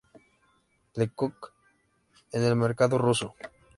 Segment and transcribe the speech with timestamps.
[1.01, 1.53] Le Coq
[2.33, 3.35] en el mercado ruso.